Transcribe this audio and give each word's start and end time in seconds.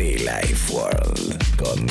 Life 0.00 0.72
World 0.72 1.56
con 1.56 1.86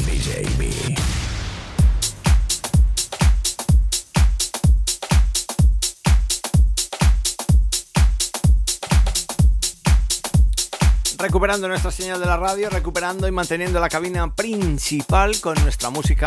recuperando 11.19 11.67
nuestra 11.67 11.91
señal 11.91 12.19
de 12.19 12.25
la 12.25 12.37
radio, 12.37 12.69
recuperando 12.69 13.27
y 13.27 13.31
manteniendo 13.31 13.79
la 13.79 13.87
cabina 13.87 14.33
principal 14.33 15.39
con 15.41 15.53
nuestra 15.61 15.91
música 15.91 16.25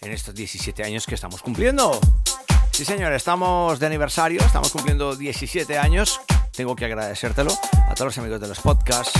en 0.00 0.10
estos 0.10 0.34
17 0.34 0.82
años 0.82 1.06
que 1.06 1.14
estamos 1.14 1.42
cumpliendo. 1.42 2.00
Sí, 2.72 2.84
señor, 2.84 3.12
estamos 3.12 3.78
de 3.78 3.86
aniversario, 3.86 4.40
estamos 4.40 4.72
cumpliendo 4.72 5.14
17 5.14 5.78
años. 5.78 6.20
Tengo 6.50 6.74
que 6.74 6.86
agradecértelo 6.86 7.52
a 7.88 7.94
todos 7.94 8.06
los 8.06 8.18
amigos 8.18 8.40
de 8.40 8.48
los 8.48 8.58
podcasts, 8.58 9.12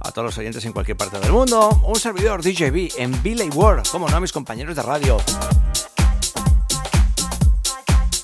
a 0.00 0.12
todos 0.12 0.26
los 0.26 0.38
oyentes 0.38 0.64
en 0.64 0.72
cualquier 0.72 0.96
parte 0.96 1.18
del 1.20 1.32
mundo. 1.32 1.80
Un 1.84 1.96
servidor 1.98 2.42
DJB 2.42 2.98
en 2.98 3.22
Billy 3.22 3.48
World, 3.50 3.88
como 3.90 4.08
no 4.08 4.16
a 4.16 4.20
mis 4.20 4.32
compañeros 4.32 4.76
de 4.76 4.82
radio. 4.82 5.18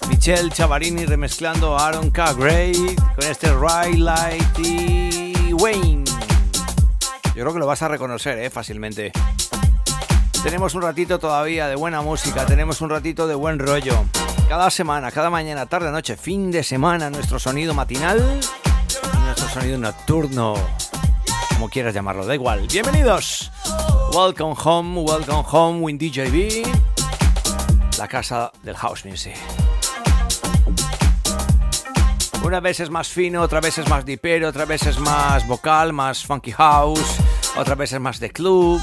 Michelle 0.08 0.50
Chavarini 0.50 1.04
remezclando 1.04 1.76
a 1.76 1.88
Aaron 1.88 2.10
K. 2.10 2.32
Gray 2.34 2.96
con 3.14 3.24
este 3.24 3.52
Ray 3.52 3.96
Light 3.96 4.58
y 4.58 5.52
Wayne. 5.52 6.04
Yo 7.34 7.42
creo 7.42 7.52
que 7.52 7.58
lo 7.58 7.66
vas 7.66 7.82
a 7.82 7.88
reconocer 7.88 8.38
¿eh? 8.38 8.50
fácilmente. 8.50 9.12
Tenemos 10.42 10.74
un 10.74 10.82
ratito 10.82 11.18
todavía 11.18 11.68
de 11.68 11.74
buena 11.74 12.02
música, 12.02 12.46
tenemos 12.46 12.80
un 12.80 12.90
ratito 12.90 13.26
de 13.26 13.34
buen 13.34 13.58
rollo. 13.58 14.04
Cada 14.48 14.70
semana, 14.70 15.10
cada 15.10 15.28
mañana, 15.28 15.66
tarde, 15.66 15.90
noche, 15.90 16.16
fin 16.16 16.50
de 16.50 16.62
semana, 16.62 17.10
nuestro 17.10 17.38
sonido 17.38 17.74
matinal 17.74 18.40
nuestro 19.26 19.48
sonido 19.48 19.78
nocturno. 19.78 20.54
Como 21.56 21.70
quieras 21.70 21.94
llamarlo, 21.94 22.26
da 22.26 22.34
igual. 22.34 22.66
Bienvenidos. 22.70 23.50
Welcome 24.12 24.54
home, 24.62 25.00
welcome 25.00 25.42
home, 25.50 25.80
Win 25.80 25.96
DJB. 25.96 26.66
La 27.98 28.06
casa 28.06 28.52
del 28.62 28.76
house 28.76 29.06
music. 29.06 29.34
Una 32.44 32.60
vez 32.60 32.80
es 32.80 32.90
más 32.90 33.08
fino, 33.08 33.40
otra 33.40 33.62
vez 33.62 33.78
es 33.78 33.88
más 33.88 34.04
dipero, 34.04 34.50
otra 34.50 34.66
vez 34.66 34.86
es 34.86 34.98
más 34.98 35.48
vocal, 35.48 35.94
más 35.94 36.26
funky 36.26 36.52
house, 36.52 37.16
otra 37.56 37.74
vez 37.74 37.90
es 37.94 38.00
más 38.00 38.20
de 38.20 38.28
club. 38.28 38.78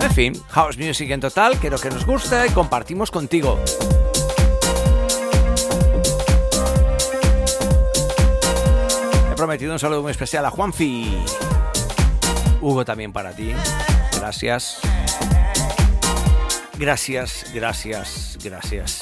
En 0.00 0.10
fin, 0.10 0.42
house 0.48 0.76
music 0.76 1.12
en 1.12 1.20
total, 1.20 1.56
quiero 1.58 1.78
que 1.78 1.90
nos 1.90 2.04
guste 2.04 2.44
y 2.48 2.50
compartimos 2.50 3.12
contigo. 3.12 3.56
Un 9.60 9.78
saludo 9.78 10.02
muy 10.02 10.10
especial 10.12 10.46
a 10.46 10.50
Juanfi. 10.50 11.14
Hugo 12.62 12.84
también 12.84 13.12
para 13.12 13.32
ti. 13.32 13.52
Gracias. 14.16 14.78
Gracias, 16.78 17.44
gracias, 17.52 18.38
gracias. 18.42 19.00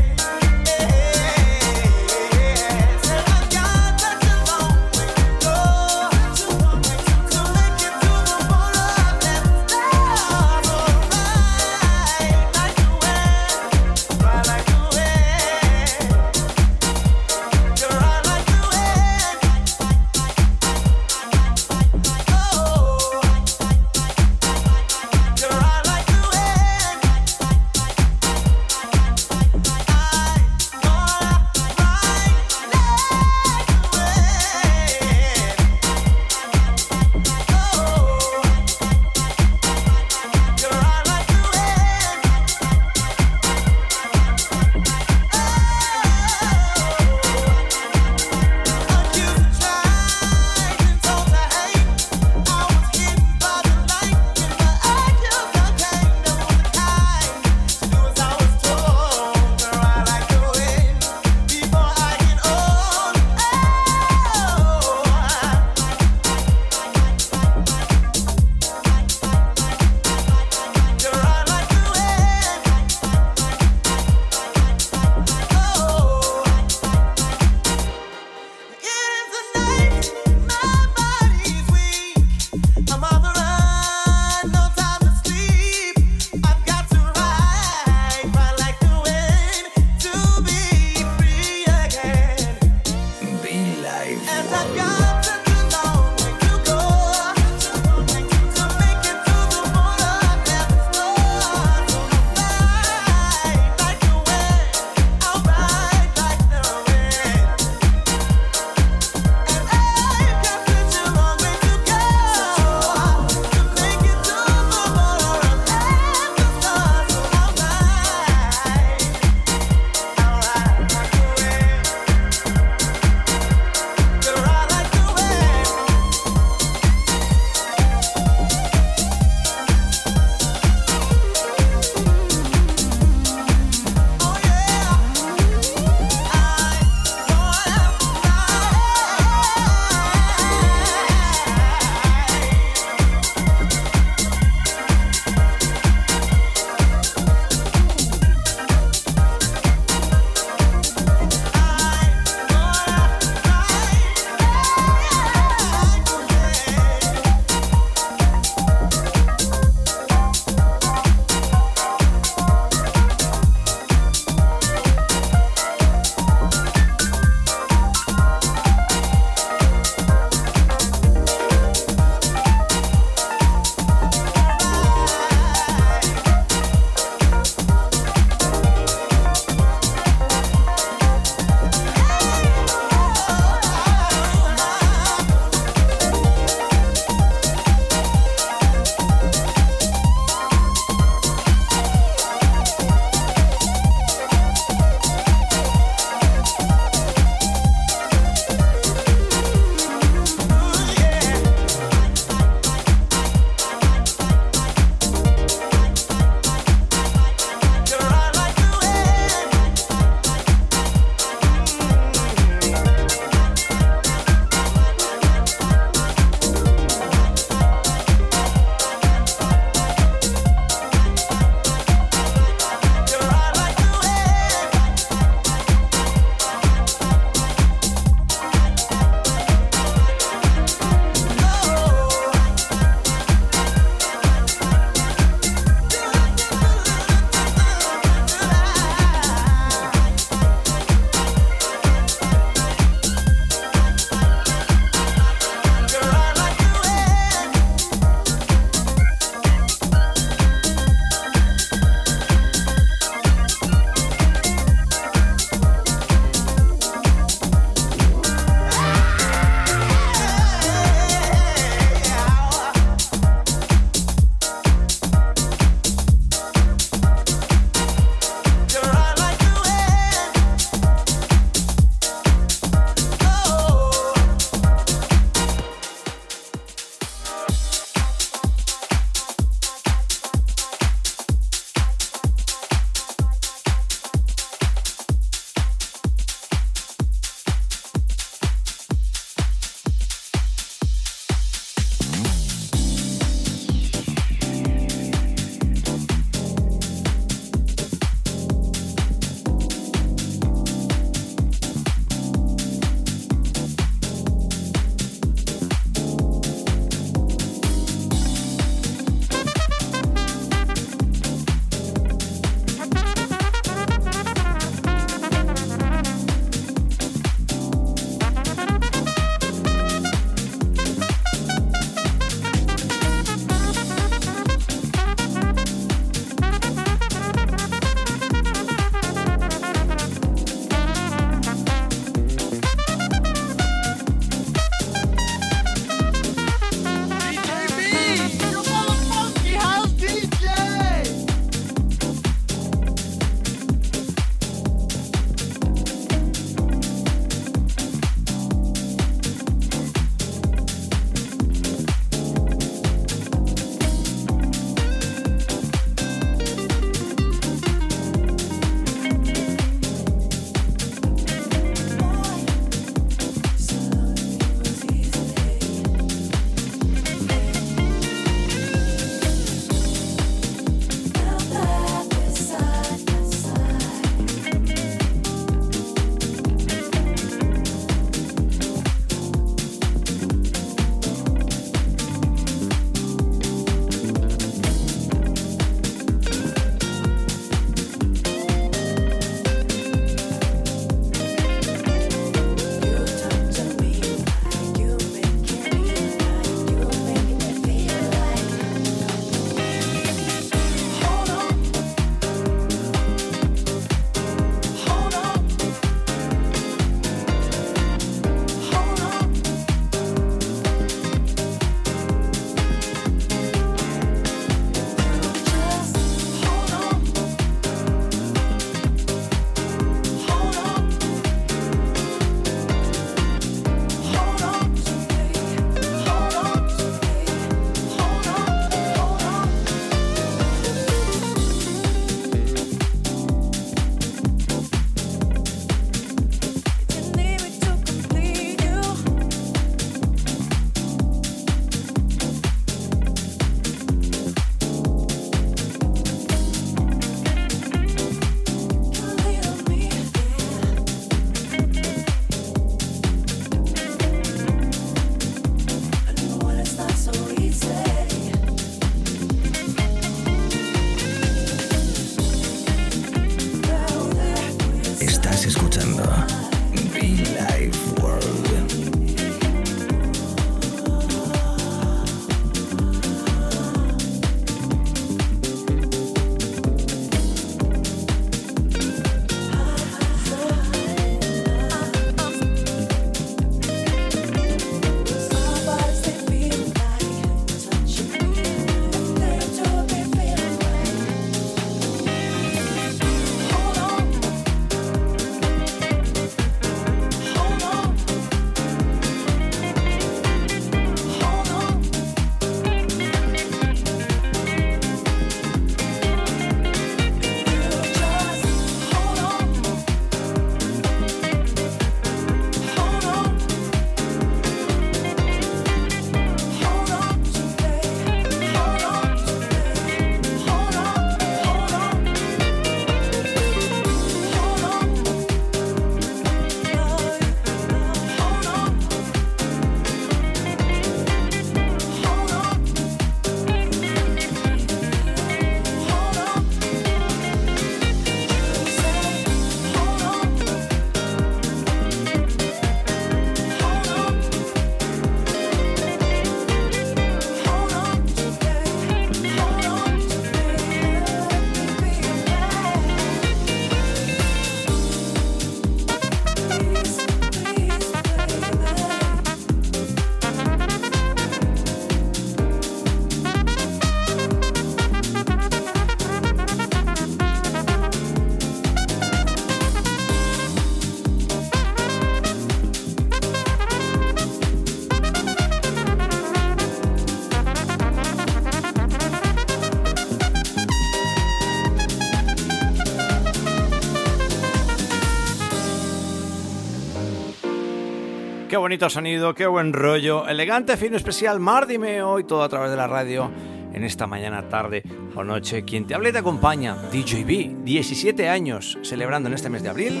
Bonito 588.58 588.90
sonido, 588.90 589.34
qué 589.34 589.46
buen 589.46 589.72
rollo. 589.72 590.26
Elegante, 590.26 590.76
fino, 590.76 590.96
especial. 590.96 591.40
Mardime 591.40 592.02
hoy 592.02 592.24
todo 592.24 592.42
a 592.42 592.48
través 592.48 592.70
de 592.70 592.76
la 592.76 592.86
radio. 592.86 593.30
En 593.72 593.84
esta 593.84 594.06
mañana, 594.06 594.48
tarde 594.48 594.82
o 595.14 595.22
noche, 595.22 595.64
quien 595.64 595.86
te 595.86 595.94
habla 595.94 596.08
y 596.08 596.12
te 596.12 596.18
acompaña, 596.18 596.74
DJB, 596.74 597.64
17 597.64 598.28
años, 598.28 598.78
celebrando 598.82 599.28
en 599.28 599.34
este 599.34 599.50
mes 599.50 599.62
de 599.62 599.68
abril. 599.68 600.00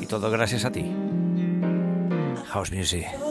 Y 0.00 0.06
todo 0.06 0.30
gracias 0.30 0.64
a 0.64 0.72
ti. 0.72 0.84
House 2.46 2.72
Music. 2.72 3.27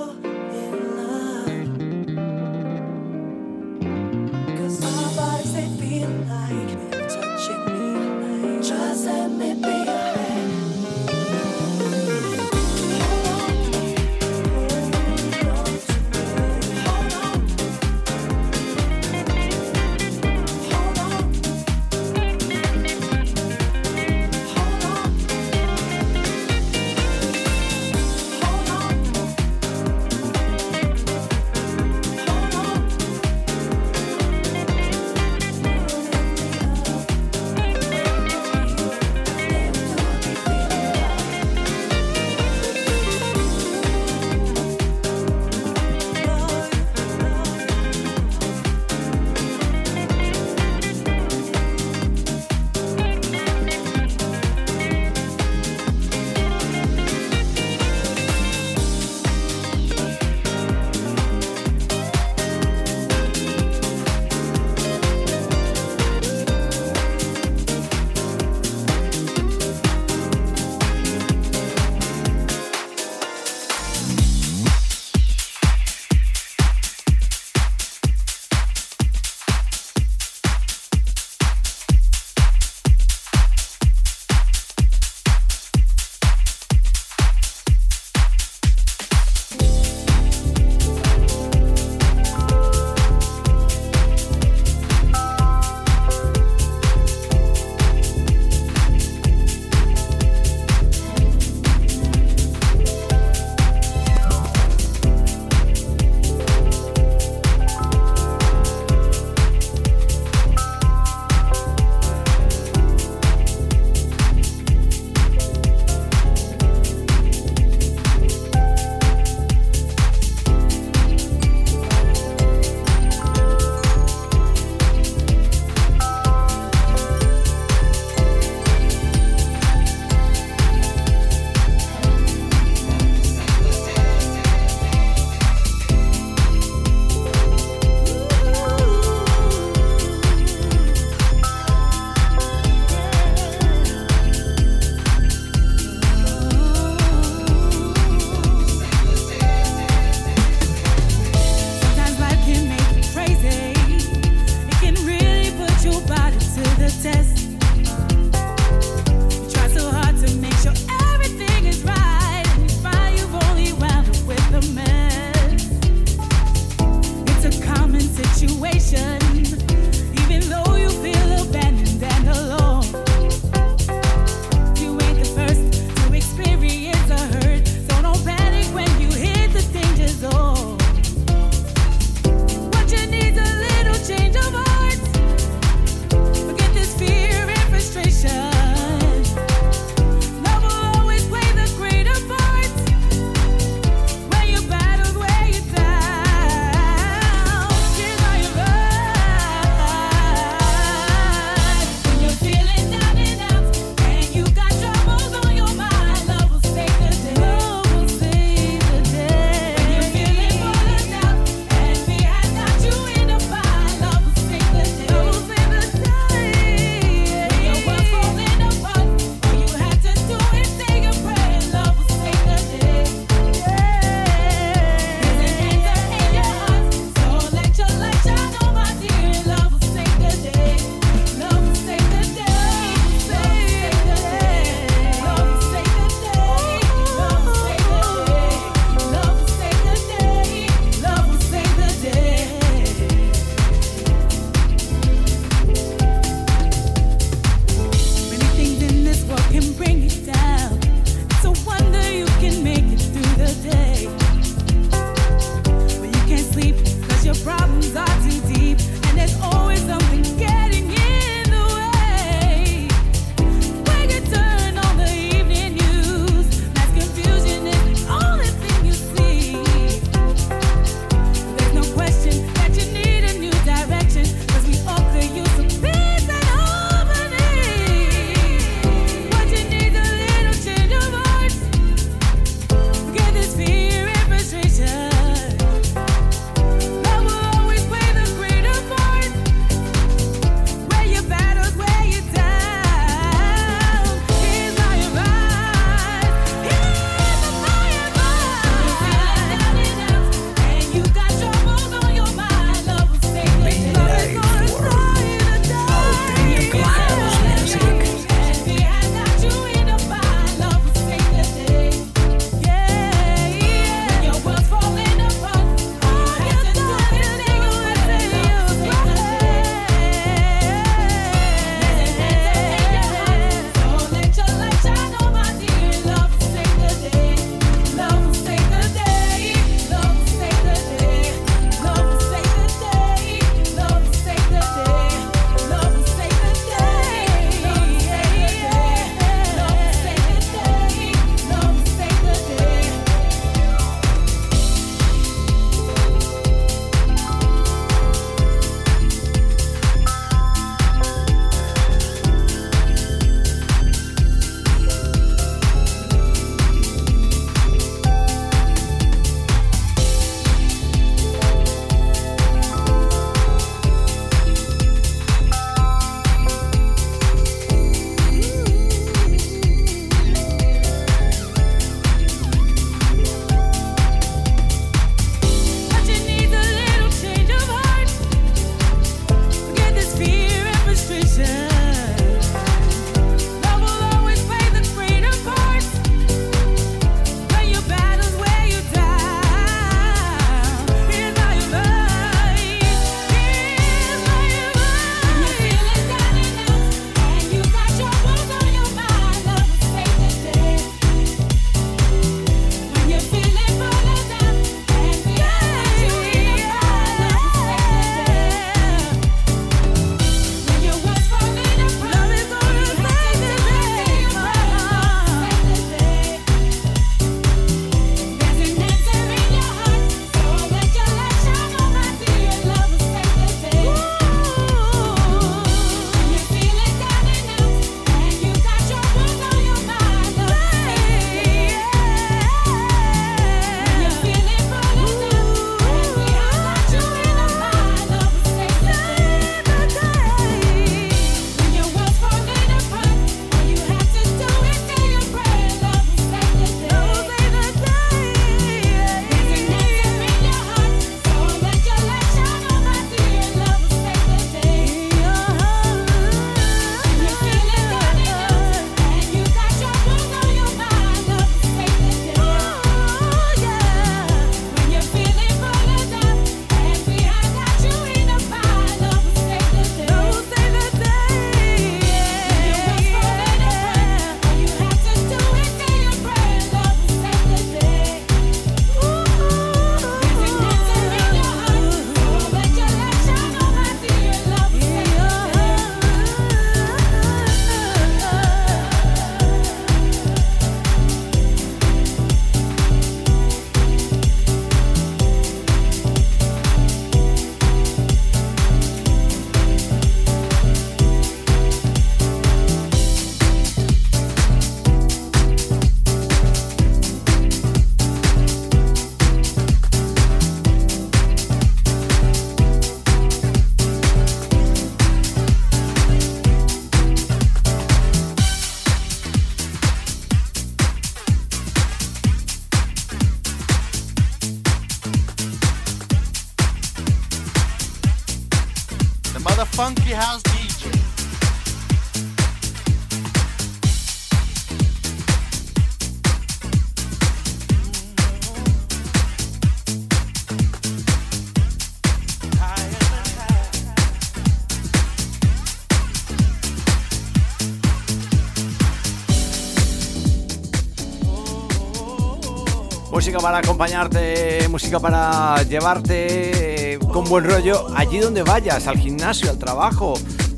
Para 553.48 553.60
acompañarte, 553.60 554.68
música 554.68 555.00
para 555.00 555.64
llevarte 555.64 557.00
con 557.14 557.24
buen 557.24 557.46
rollo 557.46 557.88
allí 557.96 558.20
donde 558.20 558.44
vayas, 558.44 558.88
al 558.88 558.98
gimnasio, 558.98 559.50
al 559.50 559.58
trabajo, 559.58 560.16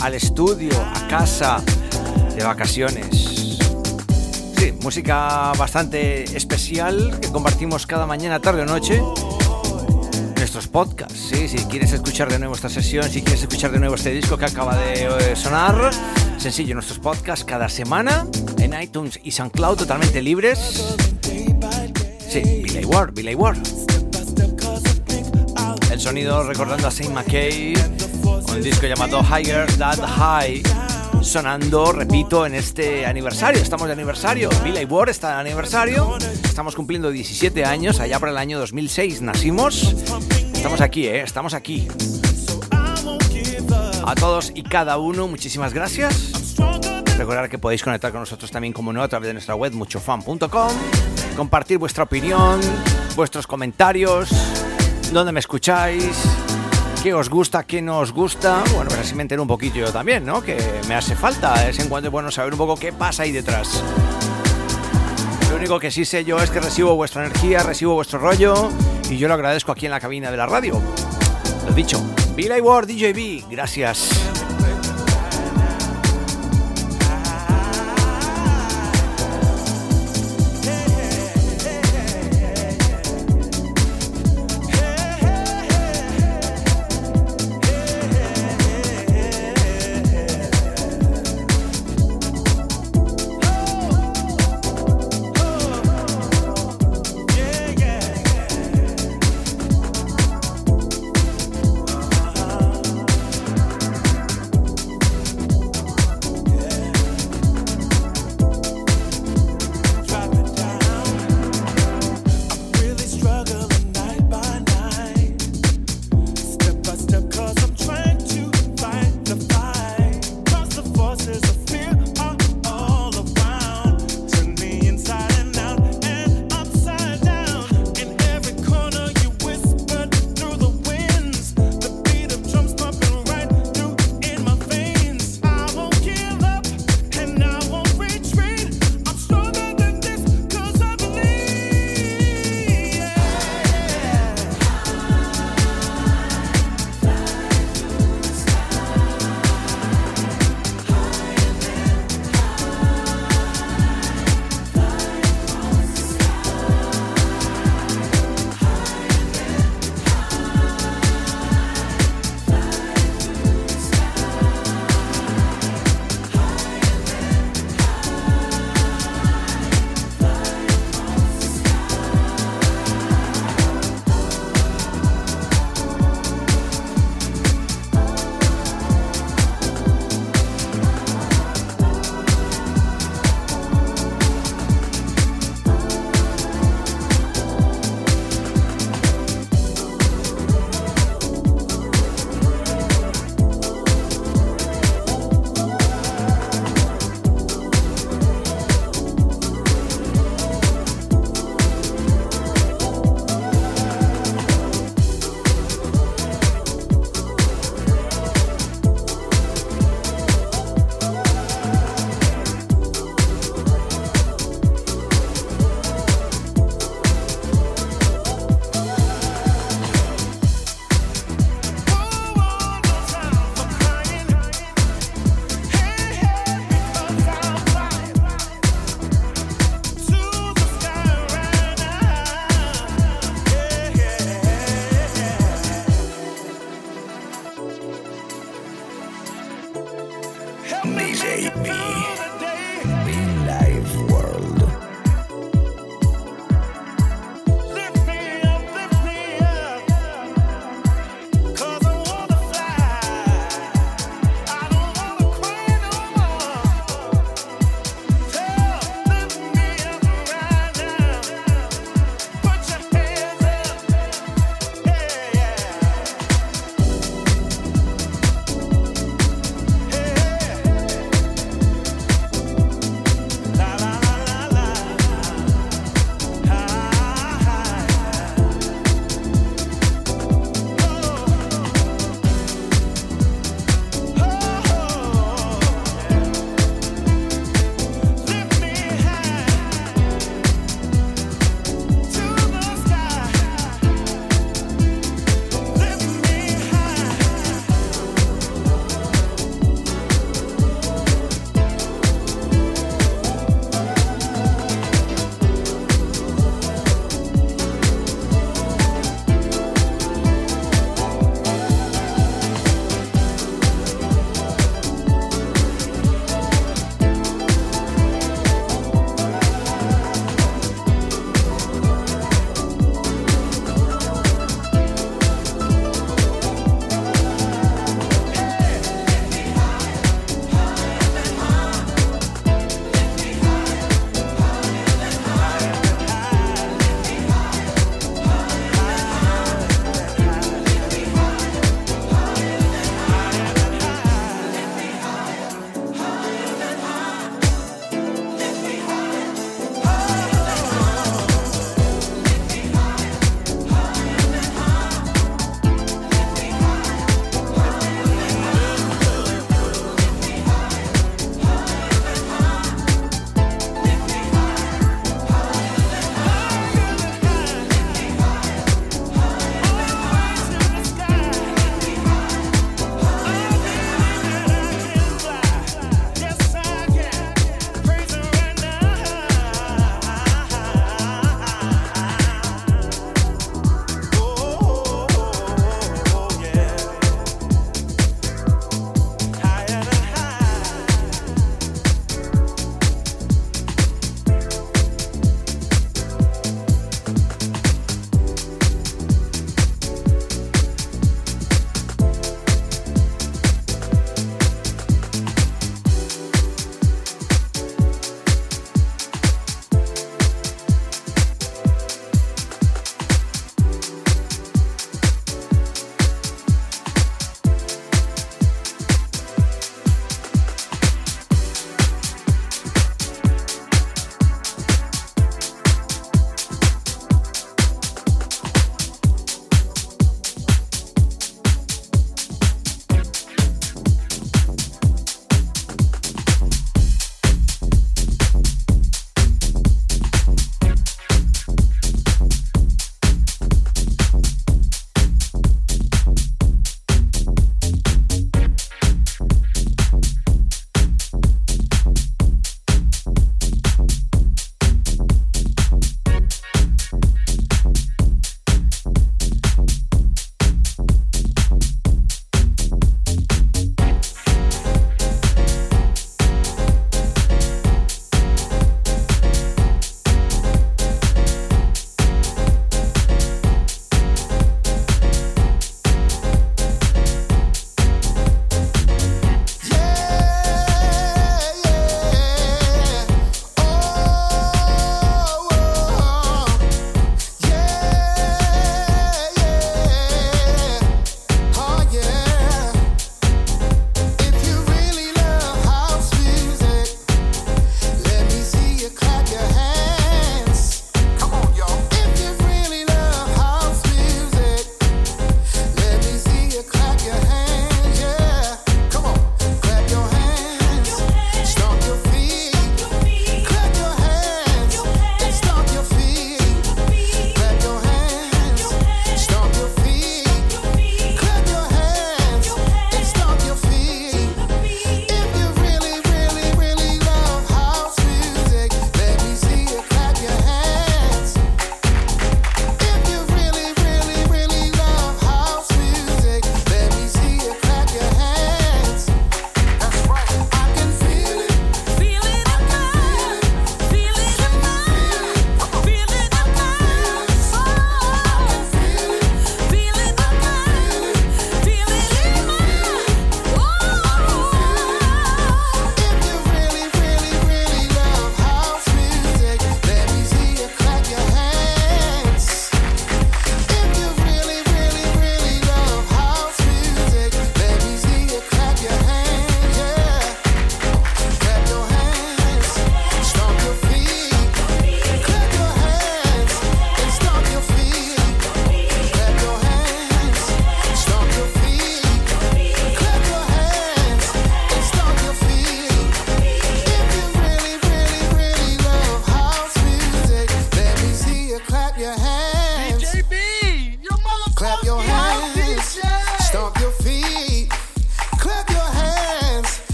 al 0.00 0.14
estudio, 0.14 0.72
a 0.92 1.06
casa, 1.06 1.62
de 2.34 2.42
vacaciones. 2.42 3.60
Sí, 4.58 4.74
música 4.82 5.52
bastante 5.56 6.24
especial 6.36 7.20
que 7.20 7.30
compartimos 7.30 7.86
cada 7.86 8.04
mañana, 8.04 8.40
tarde 8.40 8.62
o 8.62 8.66
noche. 8.66 9.00
Nuestros 10.38 10.66
podcasts, 10.66 11.28
sí, 11.30 11.46
si 11.46 11.58
quieres 11.66 11.92
escuchar 11.92 12.32
de 12.32 12.40
nuevo 12.40 12.56
esta 12.56 12.68
sesión, 12.68 13.08
si 13.08 13.22
quieres 13.22 13.42
escuchar 13.42 13.70
de 13.70 13.78
nuevo 13.78 13.94
este 13.94 14.10
disco 14.10 14.36
que 14.36 14.46
acaba 14.46 14.76
de 14.76 15.04
eh, 15.04 15.36
sonar, 15.36 15.92
sencillo, 16.36 16.74
nuestros 16.74 16.98
podcasts 16.98 17.44
cada 17.44 17.68
semana 17.68 18.26
en 18.58 18.74
iTunes 18.82 19.20
y 19.22 19.30
SoundCloud 19.30 19.76
totalmente 19.76 20.20
libres. 20.20 20.96
Sí, 22.32 22.40
Billy 22.40 22.86
Ward, 22.86 23.12
Billy 23.12 23.34
Ward. 23.34 23.58
El 25.90 26.00
sonido 26.00 26.42
recordando 26.44 26.88
a 26.88 26.90
Saint 26.90 27.12
McKay, 27.12 27.74
un 28.48 28.62
disco 28.62 28.86
llamado 28.86 29.20
Higher 29.20 29.70
That 29.76 29.98
High, 29.98 30.62
sonando, 31.20 31.92
repito, 31.92 32.46
en 32.46 32.54
este 32.54 33.04
aniversario. 33.04 33.60
Estamos 33.60 33.86
de 33.86 33.92
aniversario. 33.92 34.48
Billy 34.64 34.86
Ward 34.86 35.10
está 35.10 35.34
de 35.34 35.40
aniversario. 35.42 36.16
Estamos 36.42 36.74
cumpliendo 36.74 37.10
17 37.10 37.66
años, 37.66 38.00
allá 38.00 38.18
por 38.18 38.30
el 38.30 38.38
año 38.38 38.58
2006 38.58 39.20
nacimos. 39.20 39.94
Estamos 40.54 40.80
aquí, 40.80 41.08
¿eh? 41.08 41.20
Estamos 41.20 41.52
aquí. 41.52 41.86
A 44.06 44.14
todos 44.14 44.52
y 44.54 44.62
cada 44.62 44.96
uno, 44.96 45.28
muchísimas 45.28 45.74
gracias. 45.74 46.32
Recordar 47.22 47.48
que 47.48 47.56
podéis 47.56 47.84
conectar 47.84 48.10
con 48.10 48.18
nosotros 48.18 48.50
también, 48.50 48.72
como 48.72 48.92
no, 48.92 49.00
a 49.00 49.06
través 49.06 49.28
de 49.28 49.32
nuestra 49.32 49.54
web 49.54 49.72
muchofan.com 49.74 50.72
compartir 51.36 51.78
vuestra 51.78 52.02
opinión, 52.02 52.60
vuestros 53.14 53.46
comentarios, 53.46 54.28
dónde 55.12 55.30
me 55.30 55.38
escucháis, 55.38 56.20
qué 57.00 57.14
os 57.14 57.30
gusta, 57.30 57.62
qué 57.62 57.80
no 57.80 58.00
os 58.00 58.10
gusta. 58.10 58.64
Bueno, 58.74 58.88
pues 58.88 59.02
así 59.02 59.14
me 59.14 59.22
entero 59.22 59.42
un 59.42 59.46
poquito 59.46 59.76
yo 59.76 59.92
también, 59.92 60.26
¿no? 60.26 60.42
Que 60.42 60.58
me 60.88 60.96
hace 60.96 61.14
falta 61.14 61.68
es 61.68 61.78
en 61.78 61.88
cuanto 61.88 62.10
bueno 62.10 62.28
saber 62.32 62.54
un 62.54 62.58
poco 62.58 62.74
qué 62.74 62.92
pasa 62.92 63.22
ahí 63.22 63.30
detrás. 63.30 63.84
Lo 65.48 65.58
único 65.58 65.78
que 65.78 65.92
sí 65.92 66.04
sé 66.04 66.24
yo 66.24 66.40
es 66.40 66.50
que 66.50 66.58
recibo 66.58 66.96
vuestra 66.96 67.24
energía, 67.24 67.62
recibo 67.62 67.94
vuestro 67.94 68.18
rollo 68.18 68.68
y 69.08 69.16
yo 69.16 69.28
lo 69.28 69.34
agradezco 69.34 69.70
aquí 69.70 69.86
en 69.86 69.92
la 69.92 70.00
cabina 70.00 70.32
de 70.32 70.36
la 70.36 70.46
radio. 70.46 70.82
Lo 71.68 71.72
dicho, 71.72 72.04
Billy 72.34 72.60
Ward, 72.60 72.88
DJB, 72.88 73.48
gracias. 73.48 74.31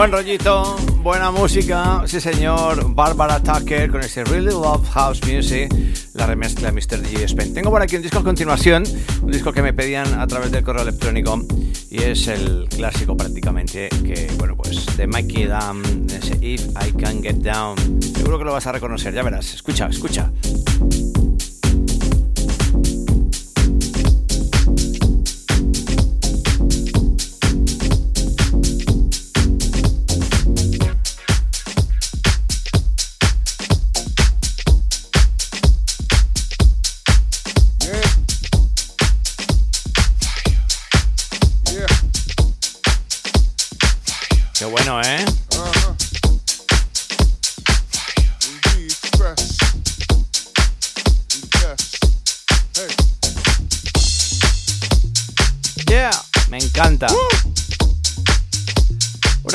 Buen 0.00 0.12
rollito, 0.12 0.76
buena 1.02 1.30
música, 1.30 2.04
sí 2.06 2.22
señor. 2.22 2.94
Barbara 2.94 3.38
Tucker 3.38 3.90
con 3.90 4.00
este 4.00 4.24
Really 4.24 4.46
Love 4.46 4.88
House 4.88 5.20
Music, 5.30 5.70
la 6.14 6.26
remezcla 6.26 6.70
de 6.70 6.72
Mr. 6.72 7.02
DJ 7.02 7.24
Spain. 7.24 7.52
Tengo 7.52 7.68
por 7.68 7.82
aquí 7.82 7.96
un 7.96 8.02
disco 8.02 8.20
a 8.20 8.24
continuación, 8.24 8.84
un 9.20 9.30
disco 9.30 9.52
que 9.52 9.60
me 9.60 9.74
pedían 9.74 10.18
a 10.18 10.26
través 10.26 10.50
del 10.52 10.64
correo 10.64 10.84
electrónico 10.84 11.44
y 11.90 12.02
es 12.02 12.28
el 12.28 12.66
clásico 12.70 13.14
prácticamente 13.14 13.90
que, 13.90 14.32
bueno, 14.38 14.56
pues 14.56 14.86
de 14.96 15.06
Mikey 15.06 15.44
Dam, 15.44 15.82
ese 16.06 16.38
If 16.40 16.68
I 16.82 16.92
Can 16.92 17.22
Get 17.22 17.36
Down. 17.36 17.76
Seguro 18.00 18.38
que 18.38 18.44
lo 18.46 18.54
vas 18.54 18.66
a 18.66 18.72
reconocer, 18.72 19.12
ya 19.12 19.22
verás. 19.22 19.52
Escucha, 19.52 19.86
escucha. 19.86 20.32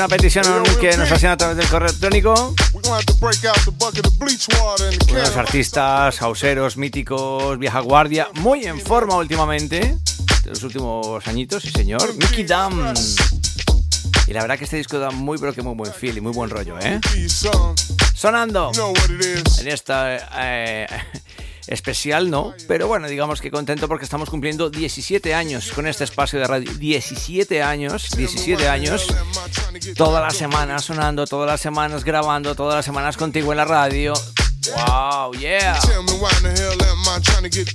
Una 0.06 0.16
petición 0.18 0.44
que 0.80 0.96
nos 0.96 1.10
hacen 1.10 1.30
a 1.30 1.36
través 1.36 1.56
del 1.56 1.66
correo 1.66 1.88
electrónico. 1.88 2.54
Unos 5.10 5.36
artistas, 5.36 6.22
hauseros, 6.22 6.76
míticos, 6.76 7.58
vieja 7.58 7.80
guardia, 7.80 8.28
muy 8.34 8.66
en 8.66 8.80
forma 8.80 9.16
últimamente, 9.16 9.98
de 10.44 10.48
los 10.48 10.62
últimos 10.62 11.26
añitos, 11.26 11.64
sí 11.64 11.72
señor. 11.72 12.14
Mickey 12.14 12.44
Dam. 12.44 12.94
Y 14.28 14.32
la 14.32 14.42
verdad 14.42 14.56
que 14.56 14.62
este 14.62 14.76
disco 14.76 15.00
da 15.00 15.10
muy 15.10 15.38
pero 15.38 15.52
que 15.52 15.62
muy 15.62 15.74
buen 15.74 15.92
feel 15.92 16.16
y 16.16 16.20
muy 16.20 16.30
buen 16.30 16.50
rollo, 16.50 16.78
¿eh? 16.78 17.00
Sonando 18.14 18.70
en 19.58 19.66
esta 19.66 20.18
eh, 20.36 20.86
especial 21.66 22.30
no, 22.30 22.54
pero 22.68 22.86
bueno, 22.86 23.08
digamos 23.08 23.40
que 23.40 23.50
contento 23.50 23.88
porque 23.88 24.04
estamos 24.04 24.30
cumpliendo 24.30 24.70
17 24.70 25.34
años 25.34 25.72
con 25.72 25.86
este 25.86 26.04
espacio 26.04 26.38
de 26.38 26.46
radio. 26.46 26.72
17 26.72 27.62
años, 27.62 28.10
17 28.16 28.68
años, 28.68 29.06
todas 29.96 30.22
las 30.22 30.36
semanas 30.36 30.84
sonando, 30.84 31.26
todas 31.26 31.48
las 31.48 31.60
semanas 31.60 32.04
grabando, 32.04 32.54
todas 32.54 32.76
las 32.76 32.84
semanas 32.84 33.16
contigo 33.16 33.52
en 33.52 33.58
la 33.58 33.64
radio. 33.64 34.14
Wow, 34.74 35.32
yeah. 35.34 35.78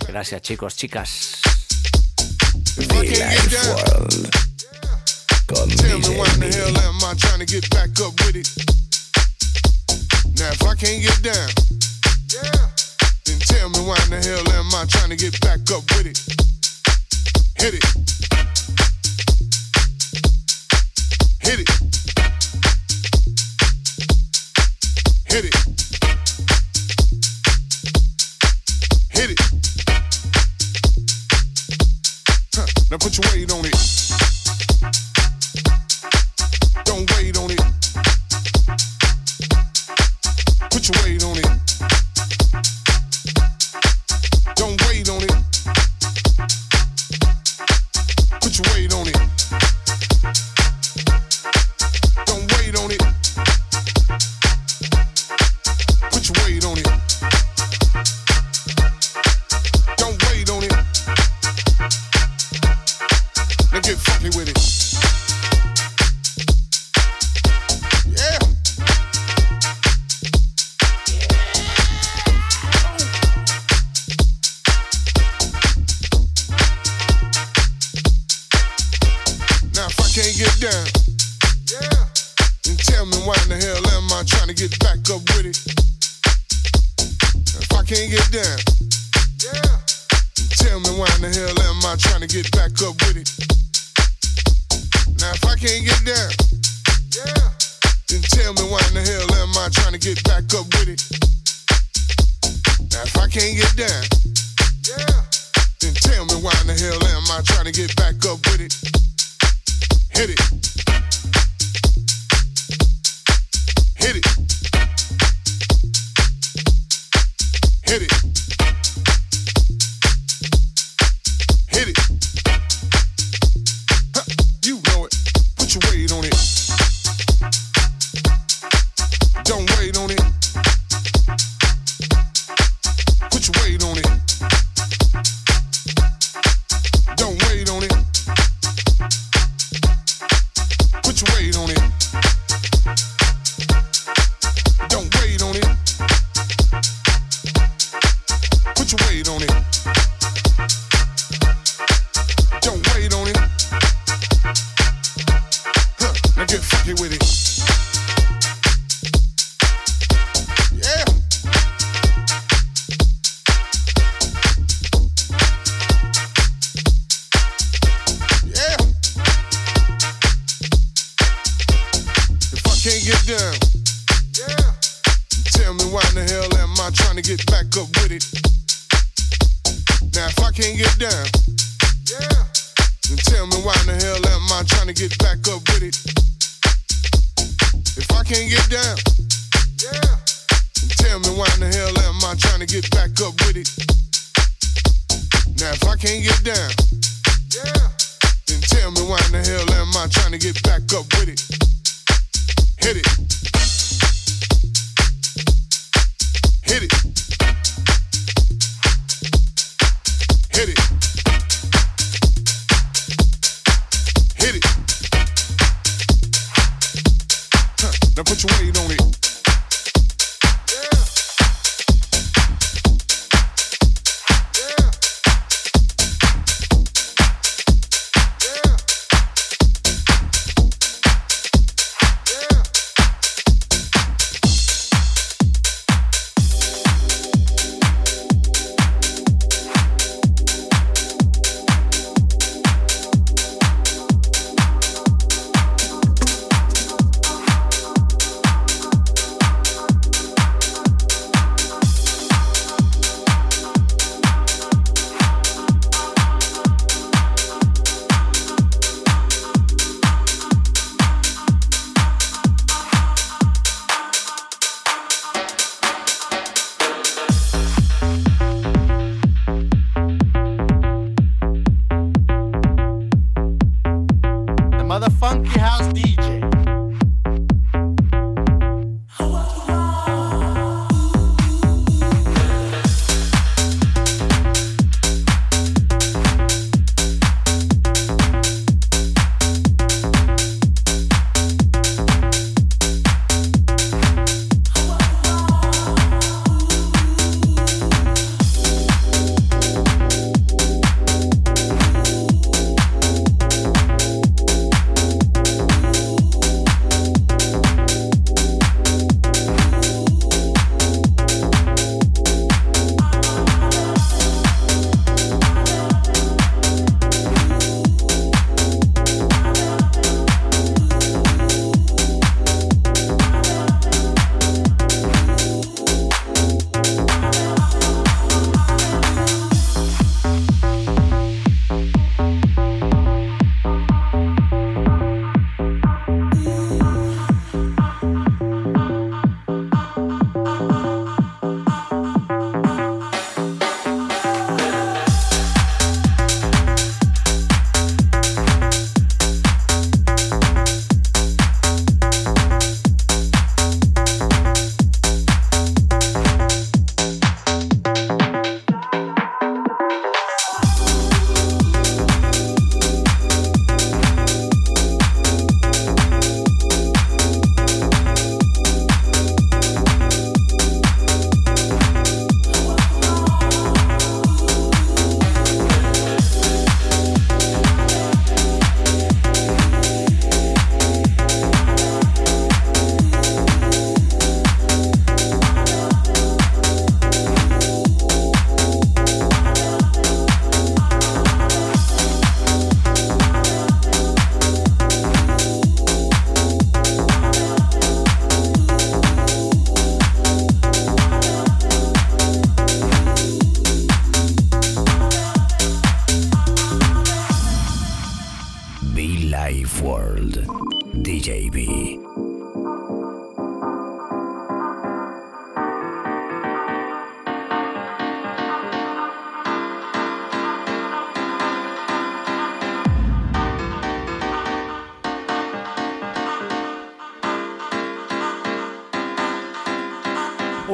Gracias 0.07 0.41
chicos, 0.41 0.75
chicas. 0.75 1.41
Tell 13.45 13.69
me 13.69 13.79
why 13.79 13.97
in 14.03 14.09
the 14.11 14.21
hell 14.21 14.47
am 14.53 14.67
I 14.75 14.85
trying 14.85 15.09
to 15.09 15.15
get 15.15 15.39
back 15.41 15.59
up 15.71 15.83
with 15.97 16.05
it? 16.05 16.19
Hit 17.57 17.73
it. 17.73 17.83
Hit 21.41 21.59
it. 21.59 21.69
Hit 25.25 25.45
it. 25.45 25.55
Hit 29.09 29.31
it. 29.31 29.39
Huh. 32.53 32.67
Now 32.91 32.97
put 32.97 33.17
your 33.17 33.31
weight 33.33 33.51
on 33.51 33.65
it. 33.65 34.10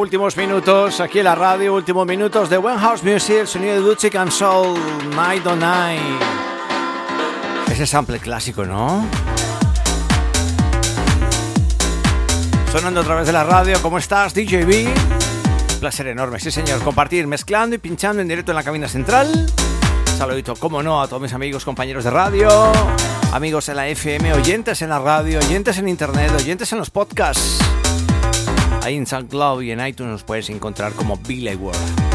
Últimos 0.07 0.37
minutos 0.37 1.01
aquí 1.01 1.19
en 1.19 1.25
la 1.25 1.35
radio, 1.35 1.73
últimos 1.73 2.07
minutos 2.07 2.49
de 2.49 2.55
One 2.55 2.79
House 2.79 3.03
Music, 3.03 3.39
el 3.41 3.47
sonido 3.47 3.73
de 3.73 3.81
Dutchie 3.81 4.17
and 4.17 4.31
Soul, 4.31 4.79
Night 5.13 5.45
on 5.45 5.59
Night. 5.59 5.99
Ese 7.69 7.85
sample 7.85 8.17
clásico, 8.19 8.63
¿no? 8.63 9.05
Sonando 12.71 13.01
a 13.01 13.03
través 13.03 13.27
de 13.27 13.33
la 13.33 13.43
radio, 13.43 13.75
¿cómo 13.81 13.97
estás, 13.97 14.33
DJB? 14.33 14.87
Un 15.73 15.79
placer 15.81 16.07
enorme, 16.07 16.39
sí 16.39 16.51
señor, 16.51 16.81
compartir, 16.83 17.27
mezclando 17.27 17.75
y 17.75 17.79
pinchando 17.79 18.21
en 18.21 18.29
directo 18.29 18.53
en 18.53 18.55
la 18.55 18.63
cabina 18.63 18.87
central. 18.87 19.45
Saludito, 20.17 20.55
como 20.55 20.81
no, 20.81 21.01
a 21.01 21.09
todos 21.09 21.21
mis 21.21 21.33
amigos, 21.33 21.65
compañeros 21.65 22.05
de 22.05 22.11
radio, 22.11 22.71
amigos 23.33 23.67
en 23.67 23.75
la 23.75 23.89
FM, 23.89 24.35
oyentes 24.35 24.81
en 24.81 24.89
la 24.89 24.99
radio, 24.99 25.39
oyentes 25.39 25.77
en 25.77 25.89
internet, 25.89 26.31
oyentes 26.33 26.71
en 26.71 26.77
los 26.77 26.91
podcasts. 26.91 27.66
Ahí 28.87 28.95
en 28.95 29.05
SoundCloud 29.05 29.63
y 29.63 29.71
en 29.71 29.85
iTunes 29.85 30.13
nos 30.13 30.23
puedes 30.23 30.49
encontrar 30.49 30.93
como 30.93 31.17
Billy 31.17 31.55
World. 31.55 32.06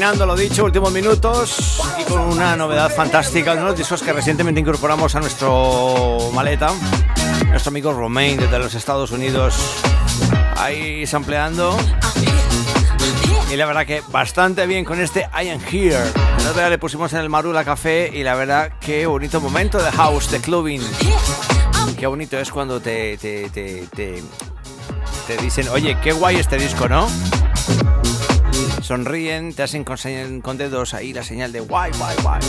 Terminando, 0.00 0.24
lo 0.24 0.34
dicho, 0.34 0.64
últimos 0.64 0.90
minutos 0.92 1.78
y 2.00 2.04
con 2.04 2.20
una 2.20 2.56
novedad 2.56 2.90
fantástica, 2.90 3.52
uno 3.52 3.64
de 3.64 3.68
los 3.68 3.76
discos 3.76 4.02
que 4.02 4.14
recientemente 4.14 4.58
incorporamos 4.58 5.14
a 5.14 5.20
nuestro 5.20 6.30
maleta. 6.32 6.70
Nuestro 7.48 7.68
amigo 7.68 7.92
Romain 7.92 8.38
desde 8.38 8.58
los 8.58 8.74
Estados 8.74 9.10
Unidos 9.10 9.58
ahí 10.56 11.06
sampleando. 11.06 11.76
Y 13.52 13.56
la 13.56 13.66
verdad 13.66 13.84
que 13.84 14.02
bastante 14.08 14.66
bien 14.66 14.86
con 14.86 14.98
este 14.98 15.28
I 15.38 15.50
Am 15.50 15.60
Here. 15.70 15.98
El 16.38 16.46
otro 16.46 16.54
día 16.54 16.70
le 16.70 16.78
pusimos 16.78 17.12
en 17.12 17.18
el 17.18 17.28
Marula 17.28 17.62
Café 17.62 18.10
y 18.10 18.22
la 18.22 18.34
verdad 18.34 18.72
que 18.80 19.04
bonito 19.04 19.38
momento 19.38 19.82
de 19.82 19.92
house, 19.92 20.30
de 20.30 20.40
clubbing. 20.40 20.82
Qué 21.98 22.06
bonito 22.06 22.38
es 22.38 22.50
cuando 22.50 22.80
te, 22.80 23.18
te, 23.18 23.50
te, 23.50 23.86
te, 23.94 24.22
te 25.26 25.36
dicen, 25.42 25.68
oye, 25.68 25.98
qué 26.02 26.12
guay 26.12 26.36
este 26.36 26.56
disco, 26.56 26.88
¿no? 26.88 27.06
Sonríen, 28.90 29.54
te 29.54 29.62
hacen 29.62 29.84
con, 29.84 29.96
con 30.40 30.58
dedos 30.58 30.94
ahí 30.94 31.12
la 31.12 31.22
señal 31.22 31.52
de 31.52 31.60
guay, 31.60 31.92
guay, 31.96 32.16
guay. 32.24 32.40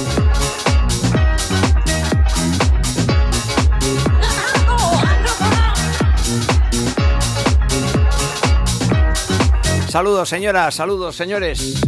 Saludos 9.87 10.29
señoras, 10.29 10.73
saludos 10.73 11.15
señores. 11.15 11.79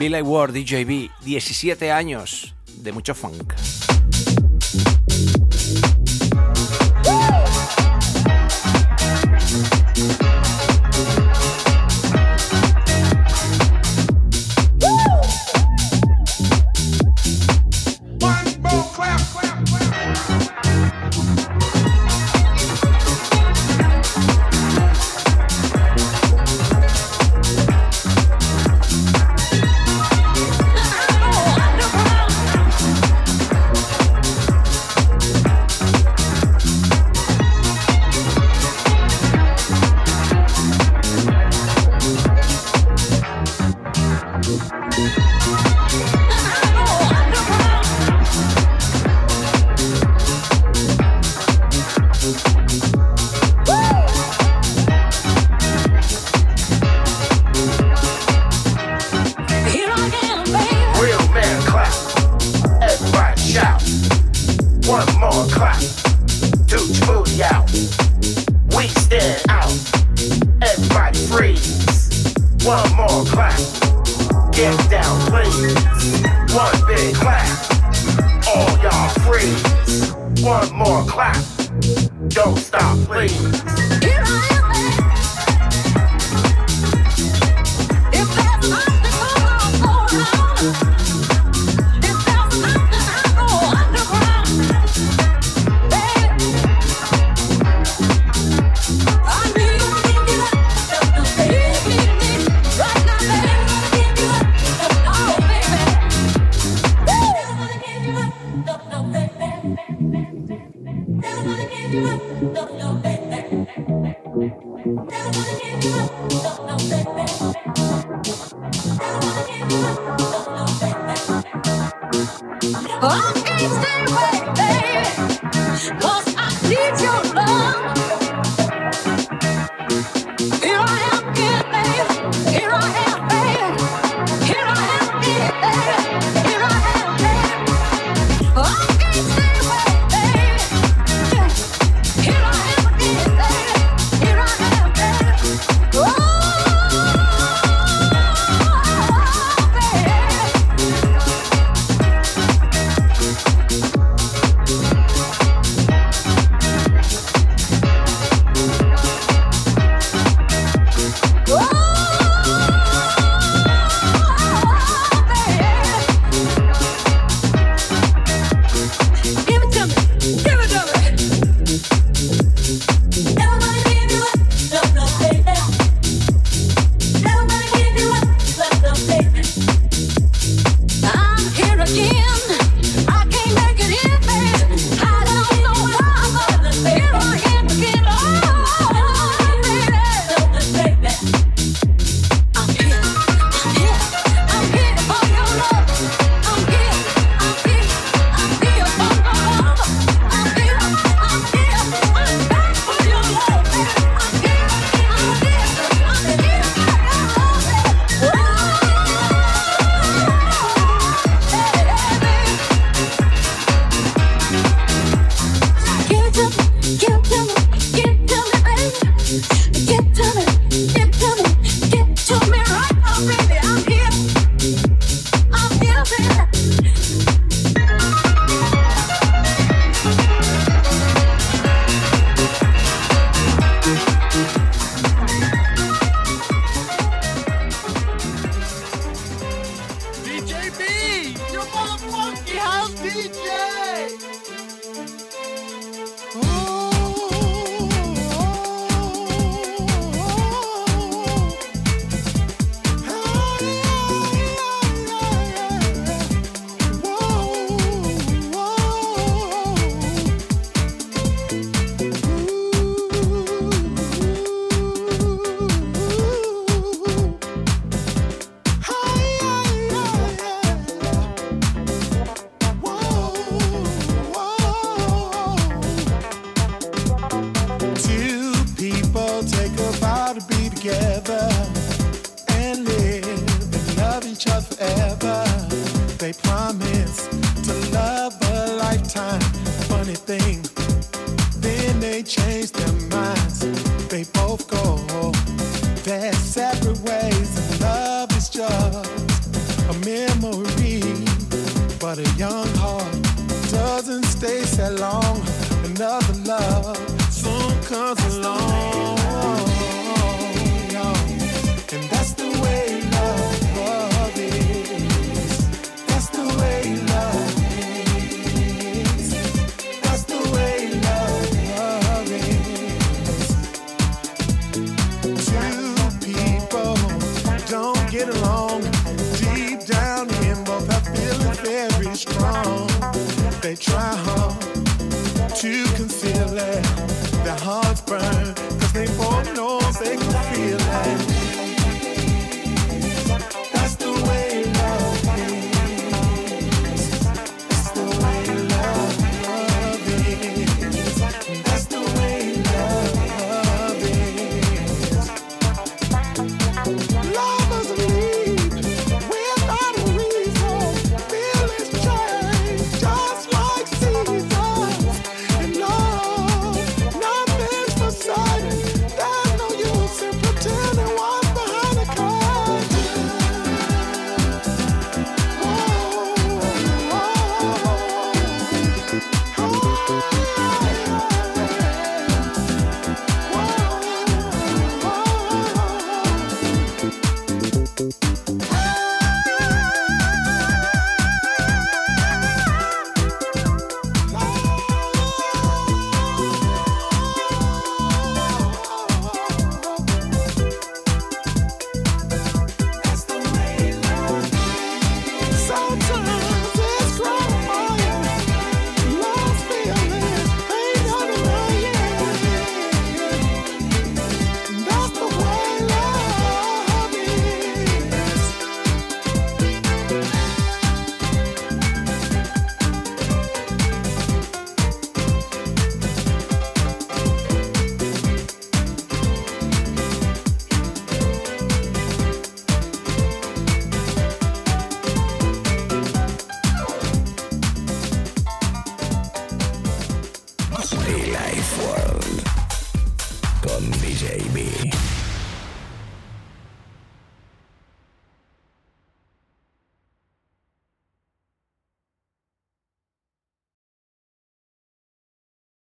Billy 0.00 0.22
Ward, 0.22 0.54
DJB, 0.54 1.12
17 1.24 1.92
años 1.92 2.56
de 2.78 2.90
mucho 2.90 3.14
funk. 3.14 3.54